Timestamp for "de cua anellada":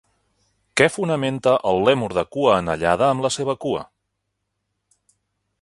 2.19-3.11